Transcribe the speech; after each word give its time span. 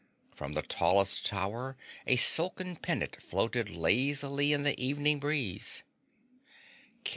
From 0.33 0.53
the 0.53 0.63
tallest 0.63 1.27
tower, 1.27 1.77
a 2.07 2.15
silken 2.15 2.75
pennant 2.75 3.21
floated 3.21 3.69
lazily 3.69 4.51
in 4.51 4.63
the 4.63 4.75
evening 4.83 5.19
breeze. 5.19 5.83